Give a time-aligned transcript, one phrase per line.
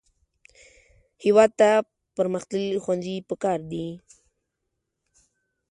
[1.23, 1.69] هېواد ته
[2.15, 3.87] پرمختللي ښوونځي پکار دي